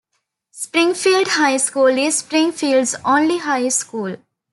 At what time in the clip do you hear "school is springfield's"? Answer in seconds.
1.57-2.95